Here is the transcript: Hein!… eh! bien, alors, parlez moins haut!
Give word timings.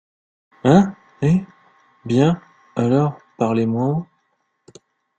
Hein!… 0.63 0.95
eh! 1.21 1.43
bien, 2.05 2.41
alors, 2.75 3.19
parlez 3.37 3.67
moins 3.67 3.89
haut! 3.91 4.07